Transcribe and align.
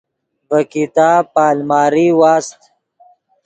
ڤے 0.49 0.61
کتاب 0.73 1.23
پے 1.33 1.43
الماری 1.51 2.07
واست 2.19 2.59